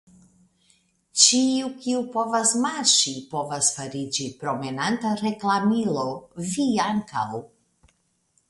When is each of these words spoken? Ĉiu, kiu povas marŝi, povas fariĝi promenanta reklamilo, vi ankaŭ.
Ĉiu, 1.23 1.67
kiu 1.83 1.99
povas 2.15 2.53
marŝi, 2.63 3.13
povas 3.33 3.69
fariĝi 3.75 4.27
promenanta 4.41 5.15
reklamilo, 5.23 6.07
vi 6.55 6.67
ankaŭ. 6.91 7.29